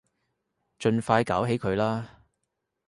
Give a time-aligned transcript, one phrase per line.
[0.79, 2.23] 盡快搞起佢啦